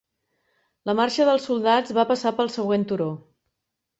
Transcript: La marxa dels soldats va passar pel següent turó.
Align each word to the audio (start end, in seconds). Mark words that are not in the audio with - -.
La 0.89 0.93
marxa 0.99 1.27
dels 1.27 1.43
soldats 1.49 1.95
va 1.97 2.05
passar 2.13 2.33
pel 2.39 2.51
següent 2.55 2.87
turó. 2.93 3.11